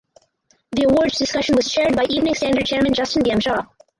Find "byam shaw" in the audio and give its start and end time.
3.21-3.67